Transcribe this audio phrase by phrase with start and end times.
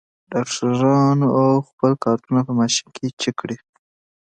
[0.31, 3.57] ډاکټران اړ وو خپل کارټونه په ماشین کې چک کړي.